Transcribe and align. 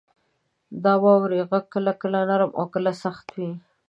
•د 0.83 0.85
واورې 1.03 1.39
غږ 1.49 1.65
کله 1.73 1.91
کله 2.01 2.19
نرم 2.29 2.51
او 2.59 2.65
کله 2.73 2.91
سخت 3.03 3.25
وي. 3.35 3.51